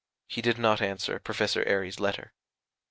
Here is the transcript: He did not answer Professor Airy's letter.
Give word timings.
He 0.25 0.41
did 0.41 0.57
not 0.57 0.81
answer 0.81 1.19
Professor 1.19 1.63
Airy's 1.65 1.99
letter. 1.99 2.33